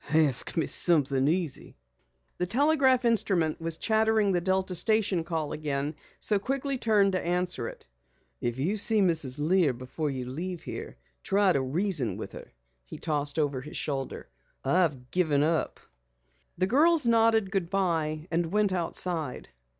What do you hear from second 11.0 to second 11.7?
try to